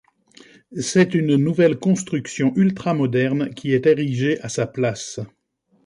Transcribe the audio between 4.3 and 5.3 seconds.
à sa place.